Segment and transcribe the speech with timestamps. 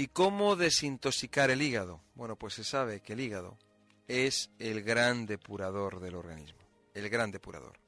[0.00, 2.00] ¿Y cómo desintoxicar el hígado?
[2.14, 3.58] Bueno, pues se sabe que el hígado
[4.08, 6.58] es el gran depurador del organismo,
[6.94, 7.78] el gran depurador.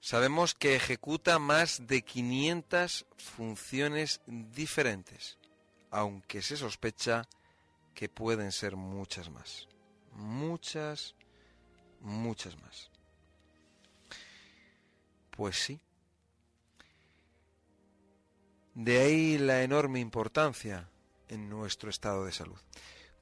[0.00, 5.36] Sabemos que ejecuta más de 500 funciones diferentes,
[5.90, 7.28] aunque se sospecha
[7.94, 9.68] que pueden ser muchas más.
[10.12, 11.14] Muchas,
[12.00, 12.90] muchas más.
[15.32, 15.78] Pues sí.
[18.72, 20.88] De ahí la enorme importancia
[21.38, 22.58] nuestro estado de salud.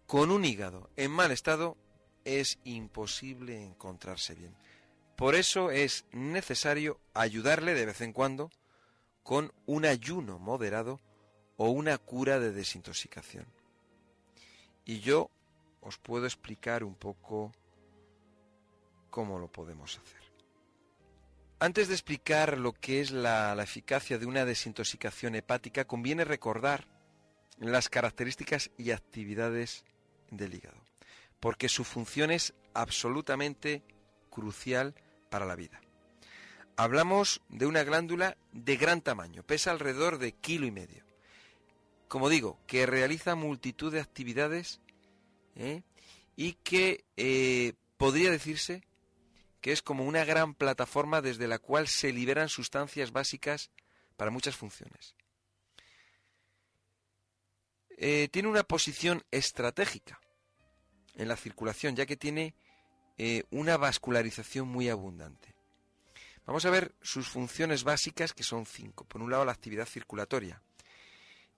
[0.07, 1.77] Con un hígado en mal estado
[2.25, 4.55] es imposible encontrarse bien.
[5.17, 8.51] Por eso es necesario ayudarle de vez en cuando
[9.23, 11.01] con un ayuno moderado
[11.57, 13.47] o una cura de desintoxicación.
[14.85, 15.31] Y yo
[15.81, 17.53] os puedo explicar un poco
[19.11, 20.23] cómo lo podemos hacer.
[21.61, 26.89] Antes de explicar lo que es la eficacia de una desintoxicación hepática, conviene recordar
[27.71, 29.85] las características y actividades
[30.31, 30.83] del hígado,
[31.39, 33.83] porque su función es absolutamente
[34.31, 34.95] crucial
[35.31, 35.81] para la vida.
[36.77, 41.05] Hablamos de una glándula de gran tamaño, pesa alrededor de kilo y medio.
[42.09, 44.81] Como digo, que realiza multitud de actividades
[45.55, 45.83] ¿eh?
[46.35, 48.83] y que eh, podría decirse
[49.61, 53.71] que es como una gran plataforma desde la cual se liberan sustancias básicas
[54.17, 55.15] para muchas funciones.
[58.05, 60.21] Eh, tiene una posición estratégica
[61.15, 62.53] en la circulación, ya que tiene
[63.17, 65.55] eh, una vascularización muy abundante.
[66.45, 69.05] Vamos a ver sus funciones básicas, que son cinco.
[69.05, 70.61] Por un lado, la actividad circulatoria.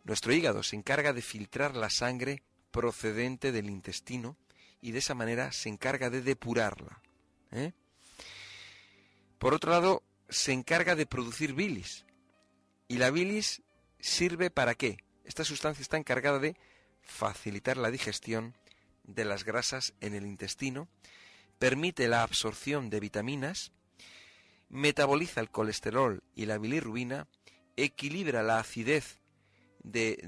[0.03, 4.37] Nuestro hígado se encarga de filtrar la sangre procedente del intestino
[4.83, 7.01] y de esa manera se encarga de depurarla.
[7.53, 7.73] ¿eh?
[9.39, 12.05] Por otro lado, se encarga de producir bilis.
[12.87, 13.63] ¿Y la bilis
[13.99, 14.99] sirve para qué?
[15.25, 16.57] Esta sustancia está encargada de
[17.03, 18.55] facilitar la digestión
[19.05, 20.89] de las grasas en el intestino,
[21.59, 23.73] permite la absorción de vitaminas,
[24.69, 27.27] metaboliza el colesterol y la bilirrubina,
[27.77, 29.19] equilibra la acidez
[29.83, 30.19] de,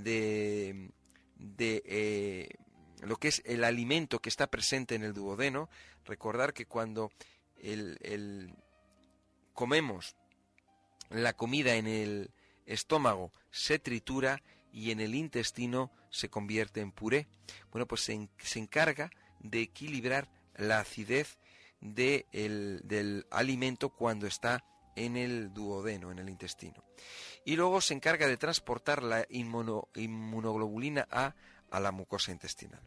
[1.36, 2.48] de, eh,
[3.02, 5.68] lo que es el alimento que está presente en el duodeno.
[6.04, 7.10] Recordar que cuando
[7.58, 8.54] el,
[9.52, 10.16] comemos
[11.10, 12.30] la comida en el
[12.66, 14.42] estómago se tritura
[14.76, 17.28] y en el intestino se convierte en puré.
[17.72, 19.10] Bueno, pues se, encarga
[19.40, 21.38] de equilibrar la acidez
[21.80, 24.62] del alimento cuando está
[24.94, 26.84] en el duodeno, en el intestino.
[27.46, 31.34] Y luego se encarga de transportar la inmunoglobulina A
[31.70, 32.82] a la mucosa intestinal.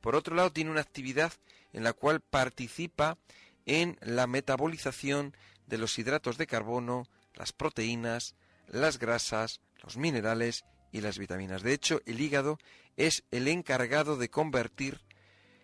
[0.00, 1.32] Por otro lado, tiene una actividad
[1.72, 3.18] en la cual participa
[3.66, 8.36] en la metabolización de los hidratos de carbono, las proteínas,
[8.68, 10.64] las grasas, los minerales
[10.94, 11.62] y las vitaminas.
[11.62, 12.56] De hecho, el hígado
[12.96, 15.00] es el encargado de convertir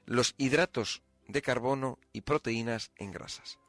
[0.04, 3.60] los hidratos de carbono y proteínas en grasas.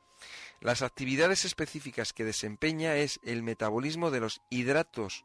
[0.59, 5.23] Las actividades específicas que desempeña es el metabolismo de los hidratos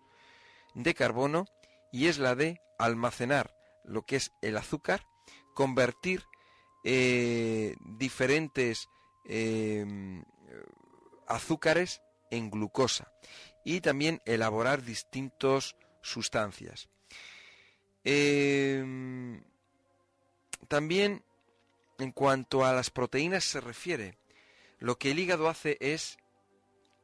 [0.74, 1.46] de carbono
[1.90, 5.06] y es la de almacenar lo que es el azúcar,
[5.54, 6.22] convertir
[6.84, 8.90] eh, diferentes
[9.24, 10.22] em,
[11.26, 13.10] azúcares en glucosa
[13.64, 15.76] y también elaborar distintos
[16.10, 16.88] sustancias.
[18.04, 19.42] Em,
[20.68, 21.24] también
[21.98, 24.16] en cuanto a las proteínas se refiere,
[24.78, 26.18] lo que el hígado hace es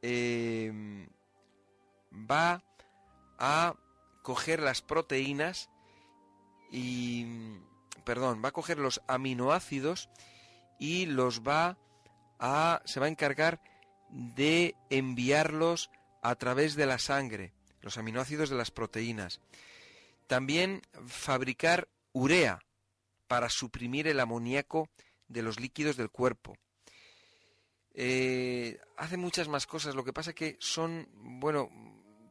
[0.01, 1.07] em,
[2.11, 2.63] va
[3.39, 3.75] a
[4.21, 5.69] coger las proteínas
[6.71, 7.25] y
[8.05, 10.09] perdón, va a coger los aminoácidos
[10.79, 11.77] y los va
[12.39, 13.61] a se va a encargar
[14.09, 15.89] de enviarlos
[16.21, 17.53] a través de la sangre
[17.83, 19.39] los aminoácidos de las proteínas.
[20.25, 22.59] También fabricar urea
[23.27, 24.89] para suprimir el amoníaco
[25.27, 26.57] de los líquidos del cuerpo.
[27.93, 31.69] Eh, hace muchas más cosas, lo que pasa que son, bueno,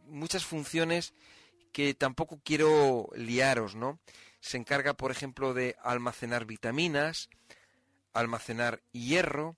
[0.07, 1.15] muchas funciones
[1.73, 4.01] que tampoco quiero liaros, ¿no?
[4.41, 7.29] Se encarga, por ejemplo, de almacenar vitaminas,
[8.13, 9.57] almacenar hierro,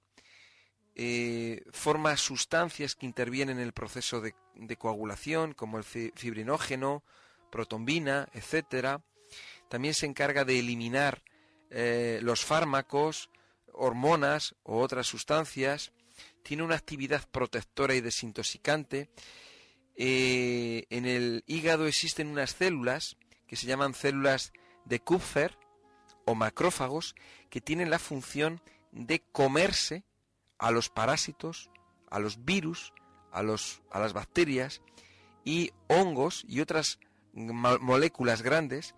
[0.96, 4.35] eh, forma sustancias que intervienen en el proceso de,
[4.76, 7.02] coagulación, como el fibrinógeno,
[7.50, 9.02] protombina, etcétera.
[9.69, 11.25] También se encarga de eliminar
[11.70, 13.31] eh, los fármacos,
[13.73, 15.93] hormonas o otras sustancias.
[16.44, 19.11] Tiene una actividad protectora y desintoxicante.
[19.97, 23.17] Eh, en el hígado existen unas células
[23.49, 24.52] que se llaman células
[24.85, 25.58] de Kupfer
[26.25, 27.14] o macrófagos
[27.50, 28.61] que tienen la función
[28.93, 30.05] de comerse
[30.58, 31.70] a los parásitos,
[32.10, 32.92] a los virus,
[33.32, 34.82] a, los, a las bacterias
[35.44, 36.98] y hongos y otras
[37.32, 38.94] moléculas grandes,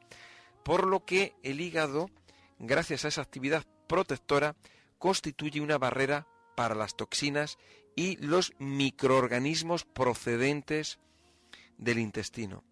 [0.62, 2.10] por lo que el hígado,
[2.58, 4.56] gracias a esa actividad protectora,
[4.98, 7.58] constituye una barrera para las toxinas
[7.94, 10.98] y los microorganismos procedentes
[11.78, 12.62] del intestino.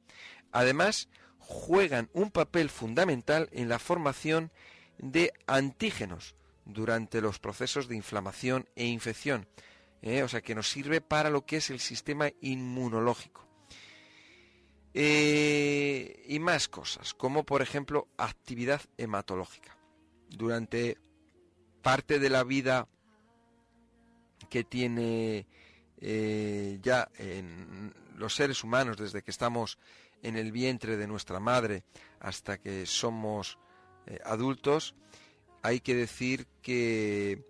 [0.52, 1.08] Además,
[1.38, 4.50] juegan un papel fundamental en la formación
[4.98, 6.34] de antígenos
[6.64, 9.46] durante los procesos de inflamación e infección,
[10.02, 10.22] ¿eh?
[10.22, 13.46] o sea que nos sirve para lo que es el sistema inmunológico.
[14.96, 19.76] Eh, y más cosas, como por ejemplo actividad hematológica.
[20.30, 20.98] Durante
[21.82, 22.88] parte de la vida
[24.48, 25.46] que tiene
[26.00, 29.78] eh, ya en los seres humanos desde que estamos
[30.22, 31.82] en el vientre de nuestra madre
[32.20, 33.58] hasta que somos
[34.24, 34.94] adultos,
[35.64, 37.42] hay que decir que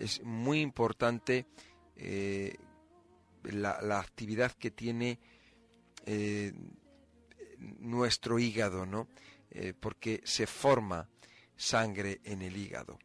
[0.00, 1.46] es muy importante
[3.42, 5.18] la, actividad que tiene
[6.06, 6.52] eh,
[7.58, 9.08] nuestro hígado, ¿no?
[9.50, 11.08] Eh, porque se forma
[11.56, 12.98] sangre en el hígado.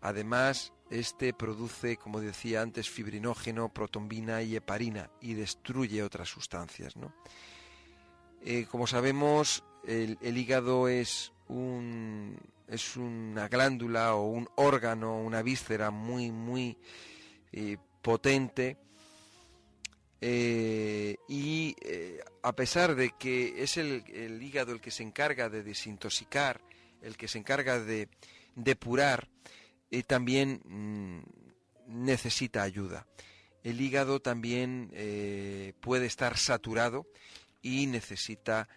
[0.00, 7.14] Además, este produce, como decía antes, fibrinógeno, protombina y heparina y destruye otras sustancias, ¿no?
[8.42, 12.38] Eh, como sabemos, el, hígado es un
[12.68, 16.76] es una glándula o un órgano, una víscera muy muy
[18.02, 18.76] potente
[20.22, 24.04] eh, y eh, a pesar de que es el,
[24.42, 26.60] hígado el que se encarga de desintoxicar,
[27.00, 28.08] el que se encarga de
[28.54, 29.28] depurar,
[29.90, 31.20] eh, también mm,
[31.86, 33.06] necesita ayuda.
[33.62, 34.90] El hígado también
[35.80, 37.06] puede estar saturado
[37.60, 38.70] y necesita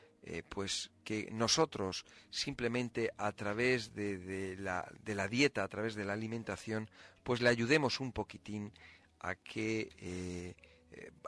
[0.48, 6.14] pues que nosotros simplemente a través de, la, de, la, dieta, a través de la
[6.14, 6.90] alimentación,
[7.24, 8.72] pues le ayudemos un poquitín
[9.20, 10.56] a que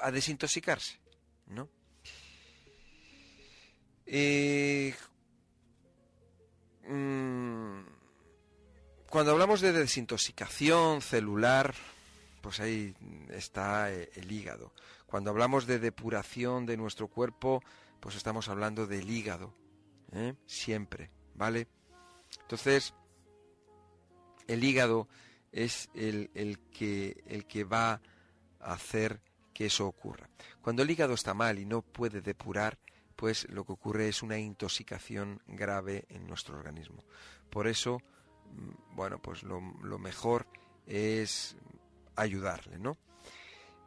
[0.01, 0.99] a desintoxicarse,
[1.47, 1.69] ¿no?
[4.05, 4.93] Eh,
[6.87, 7.79] mm,
[9.09, 11.73] cuando hablamos de desintoxicación celular,
[12.41, 12.93] pues ahí
[13.29, 14.73] está eh, el hígado.
[15.07, 17.63] Cuando hablamos de depuración de nuestro cuerpo,
[17.99, 19.53] pues estamos hablando del hígado,
[20.11, 20.35] ¿eh?
[20.45, 21.67] siempre, ¿vale?
[22.41, 22.93] Entonces,
[24.47, 25.07] el hígado
[25.51, 28.01] es el, el, que, el que va
[28.59, 29.21] a hacer
[29.53, 30.29] que eso ocurra.
[30.61, 32.77] Cuando el hígado está mal y no puede depurar,
[33.15, 37.03] pues lo que ocurre es una intoxicación grave en nuestro organismo.
[37.49, 37.99] Por eso,
[38.51, 40.45] mm, bueno, pues lo, mejor
[40.85, 41.55] es
[42.15, 42.97] ayudarle, ¿no?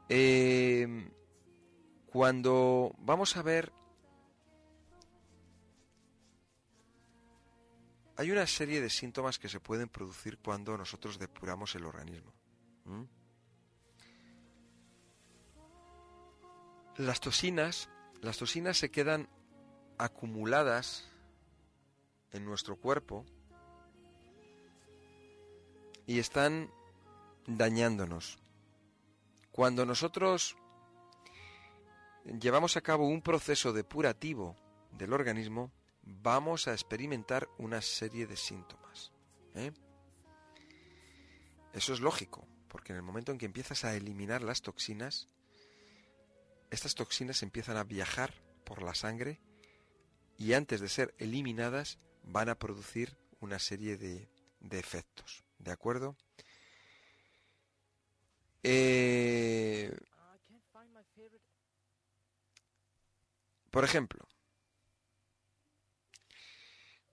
[0.08, 1.10] Em,
[2.06, 3.70] cuando vamos a ver,
[8.18, 12.32] hay una serie de síntomas que se pueden producir cuando nosotros depuramos el organismo.
[16.96, 17.88] Las toxinas,
[18.20, 19.28] las toxinas se quedan
[19.98, 21.08] acumuladas
[22.32, 23.24] en nuestro cuerpo
[26.04, 26.72] y están
[27.46, 28.40] dañándonos.
[29.52, 30.56] Cuando nosotros
[32.24, 34.56] llevamos a cabo un proceso depurativo
[34.90, 35.70] del organismo,
[36.08, 39.12] vamos a experimentar una serie de síntomas.
[39.54, 39.72] ¿eh?
[41.72, 45.28] Eso es lógico, porque en el momento en que empiezas a eliminar las toxinas,
[46.70, 48.34] estas toxinas empiezan a viajar
[48.64, 49.40] por la sangre
[50.36, 54.28] y antes de ser eliminadas van a producir una serie de,
[54.70, 55.44] efectos.
[55.58, 56.16] ¿De acuerdo?
[58.62, 59.96] Eh,
[63.70, 64.28] por ejemplo,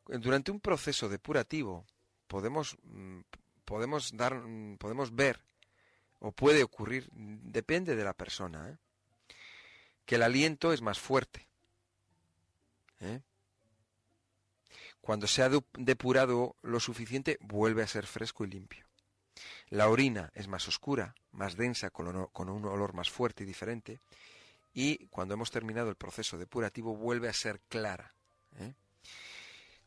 [0.08, 1.86] durante un proceso depurativo
[2.28, 3.22] podemos, mm,
[3.66, 5.42] podemos, dar, mm, podemos ver
[6.20, 8.78] o puede ocurrir, depende de la persona, ¿eh?
[10.06, 11.48] que el aliento es más fuerte.
[13.00, 13.22] ¿eh?
[15.02, 18.86] Cuando se ha depurado lo suficiente, vuelve a ser fresco y limpio.
[19.70, 24.00] La orina es más oscura, más densa, con, un olor más fuerte y diferente.
[24.74, 28.16] Y cuando hemos terminado el proceso depurativo, vuelve a ser clara.
[28.58, 28.74] ¿eh?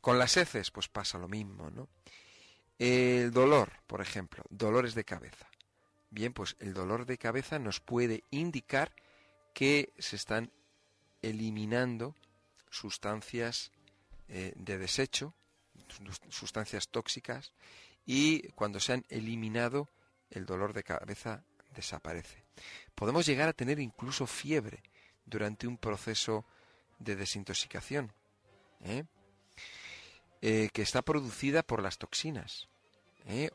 [0.01, 1.89] Con las heces, pues pasa lo mismo, ¿no?
[2.79, 5.49] El dolor, por ejemplo, dolores de cabeza.
[6.11, 8.95] Bien, pues el dolor de cabeza nos puede indicar
[9.53, 10.53] que se están
[11.21, 12.15] eliminando
[12.71, 13.73] sustancias
[14.29, 15.35] eh, de desecho,
[16.29, 17.53] sustancias tóxicas,
[18.07, 19.89] y cuando se han eliminado,
[20.31, 22.45] el dolor de cabeza desaparece.
[22.95, 24.83] Podemos llegar a tener incluso fiebre
[25.25, 26.47] durante un proceso
[26.99, 28.13] de desintoxicación,
[28.81, 29.05] ¿eh?
[30.41, 32.69] Eh, que está producida por las toxinas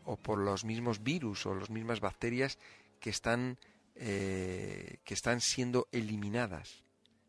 [0.04, 2.60] o por los mismos virus o las mismas bacterias
[3.00, 3.58] que están,
[3.96, 6.84] que están siendo eliminadas.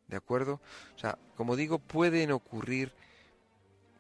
[0.09, 0.61] ¿De acuerdo?
[0.95, 2.93] O sea, como digo, pueden ocurrir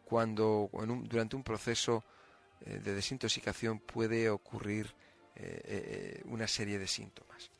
[0.04, 0.70] cuando
[1.04, 2.04] durante un proceso
[2.60, 4.94] eh, de desintoxicación puede ocurrir
[5.36, 7.50] eh, eh, una serie de síntomas.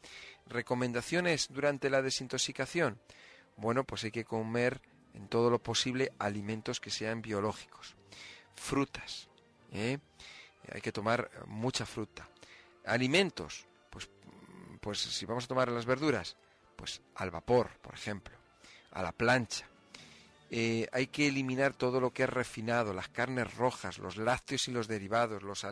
[0.47, 2.99] Recomendaciones durante la desintoxicación.
[3.57, 4.81] Bueno, pues hay que comer
[5.15, 7.95] en todo lo posible alimentos que sean biológicos.
[8.55, 9.29] Frutas.
[9.73, 12.29] Hay que tomar mucha fruta.
[12.85, 13.67] Alimentos.
[13.91, 14.09] Pues,
[14.81, 16.37] pues si vamos a tomar las verduras,
[16.77, 18.37] pues al vapor, por ejemplo,
[18.91, 19.67] a la plancha.
[20.51, 24.73] Eh, hay que eliminar todo lo que es refinado, las carnes rojas, los lácteos y
[24.73, 25.67] los derivados, los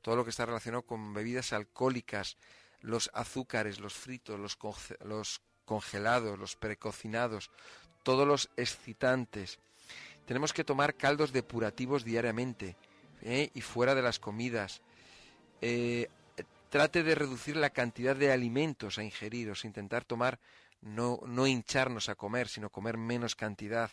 [0.00, 2.36] todo lo que está relacionado con bebidas alcohólicas,
[2.80, 4.58] los azúcares, los fritos, los,
[5.04, 7.50] los congelados, los precocinados,
[8.02, 9.58] todos los excitantes.
[10.26, 12.76] Tenemos que tomar caldos depurativos diariamente
[13.22, 13.50] ¿eh?
[13.54, 14.82] y fuera de las comidas.
[15.60, 16.08] Eh,
[16.68, 20.38] trate de reducir la cantidad de alimentos a ingerir, o intentar tomar,
[20.80, 23.90] no, no hincharnos a comer, sino comer menos cantidad,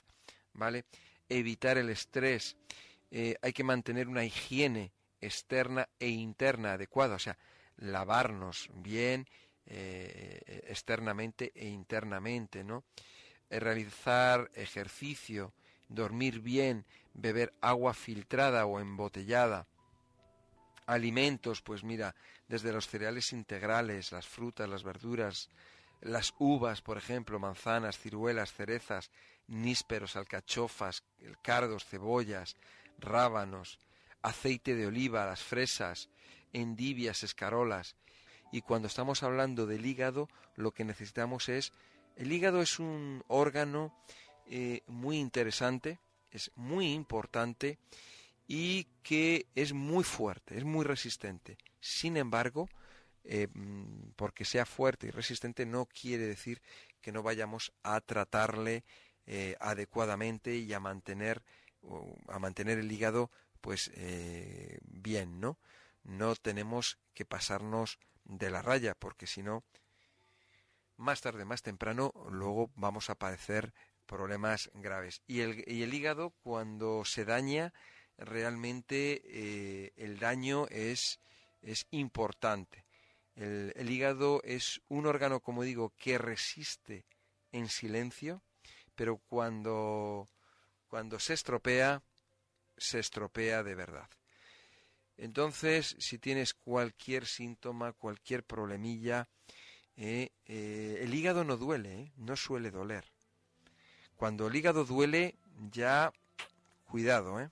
[0.54, 0.86] ¿vale?
[1.28, 2.56] Evitar el estrés,
[3.12, 7.38] eh, hay que mantener una higiene externa e interna adecuada, o sea,
[7.78, 9.28] lavarnos bien
[9.72, 12.86] externamente e internamente, ¿no?
[13.50, 15.54] Eh, realizar ejercicio,
[15.88, 19.68] dormir bien, beber agua filtrada o embotellada,
[20.86, 22.16] alimentos, pues mira,
[22.48, 25.50] desde los cereales integrales, las frutas, las verduras,
[26.02, 29.12] las uvas, por ejemplo, manzanas, ciruelas, cerezas,
[29.48, 31.04] nísperos, alcachofas,
[31.42, 32.56] cardos, cebollas,
[32.98, 33.80] rábanos,
[34.22, 36.10] aceite de oliva, las fresas,
[36.54, 37.96] endivias, escarolas.
[38.52, 41.72] Y cuando estamos hablando del hígado, lo que necesitamos es...
[42.20, 43.96] El hígado es un órgano
[44.46, 46.00] eh, muy interesante,
[46.30, 47.80] es muy importante
[48.46, 51.58] y que es muy fuerte, es muy resistente.
[51.80, 52.68] Sin embargo,
[53.24, 56.62] eh, mm, porque sea fuerte y resistente no quiere decir
[57.02, 58.84] que no vayamos a tratarle
[59.26, 61.42] eh, adecuadamente y a mantener
[62.28, 63.90] a mantener el hígado pues
[64.84, 65.58] bien no
[66.04, 69.64] no tenemos que pasarnos de la raya porque si no
[71.00, 73.74] más tarde más temprano luego vamos a padecer
[74.06, 77.74] problemas graves y el, y el hígado cuando se daña
[78.20, 81.20] realmente eh, el daño es,
[81.62, 82.86] es importante.
[83.36, 87.06] El, el, hígado es un órgano, como digo, que resiste
[87.52, 88.44] en silencio,
[88.96, 90.28] pero cuando,
[90.88, 92.04] cuando se estropea,
[92.78, 94.10] se estropea de verdad.
[95.18, 99.30] Entonces, si tienes cualquier síntoma, cualquier problemilla,
[100.02, 103.04] eh, eh, el hígado no duele, eh, no suele doler.
[104.16, 105.36] Cuando el hígado duele,
[105.72, 106.14] ya
[106.86, 107.50] cuidado, ¿eh?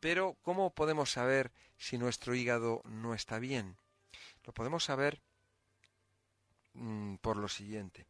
[0.00, 3.76] Pero, ¿cómo podemos saber si nuestro hígado no está bien?
[4.44, 5.20] Lo podemos saber
[6.72, 8.06] mm, por lo siguiente.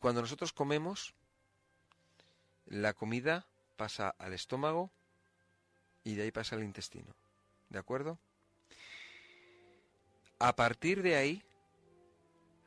[0.00, 1.12] Cuando nosotros comemos,
[2.66, 4.90] la comida pasa al estómago
[6.04, 7.14] y de ahí pasa al intestino.
[7.68, 8.18] ¿De acuerdo?
[10.38, 11.42] A partir de ahí,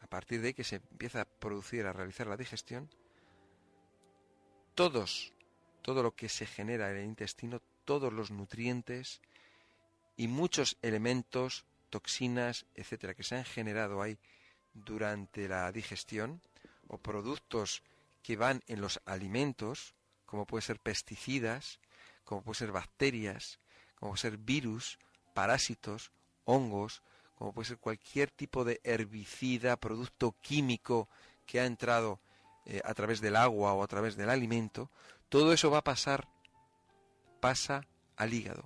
[0.10, 2.90] partir de ahí que se empieza a producir, a realizar la digestión,
[4.76, 5.34] todos
[5.82, 9.22] todo lo que se genera en el intestino, todos los nutrientes
[10.18, 14.18] y muchos elementos, toxinas, etcétera, que se han generado ahí
[14.74, 16.42] durante la digestión
[16.88, 17.82] o productos
[18.22, 21.80] que van en los alimentos, como puede ser pesticidas,
[22.24, 23.60] como puede ser bacterias,
[23.96, 25.00] como puede ser virus,
[25.34, 26.12] parásitos,
[26.46, 27.02] hongos,
[27.40, 31.08] como puede ser cualquier tipo de herbicida, producto químico
[31.46, 32.20] que ha entrado
[32.66, 34.92] eh, a través del agua o a través del alimento,
[35.30, 36.28] todo eso va a pasar,
[37.40, 38.66] pasa al hígado,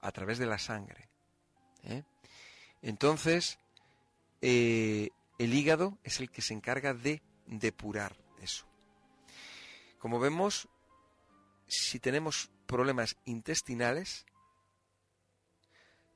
[0.00, 1.10] a través de la sangre.
[1.84, 2.04] ¿eh?
[2.80, 3.58] Entonces,
[4.40, 8.66] eh, el hígado es el que se encarga de depurar eso.
[9.98, 10.70] Como vemos,
[11.66, 14.24] si tenemos problemas intestinales,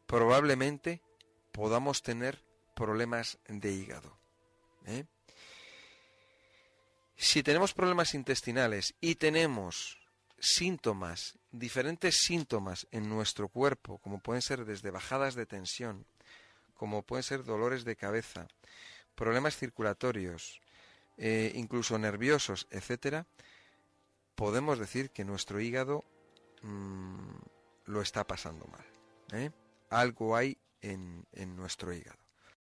[0.06, 1.02] probablemente
[1.56, 2.38] podamos tener
[2.74, 4.14] problemas de hígado.
[4.84, 5.06] ¿eh?
[7.16, 9.98] Si tenemos problemas intestinales y tenemos
[10.38, 16.04] síntomas, diferentes síntomas en nuestro cuerpo, como pueden ser desde bajadas de tensión,
[16.74, 18.48] como pueden ser dolores de cabeza,
[19.14, 20.60] problemas circulatorios,
[21.16, 23.26] eh, incluso nerviosos, etcétera,
[24.34, 26.04] podemos decir que nuestro hígado
[26.60, 27.36] mm,
[27.86, 28.84] lo está pasando mal.
[29.32, 29.50] ¿eh?
[29.88, 30.58] Algo hay
[30.92, 32.18] en, nuestro hígado.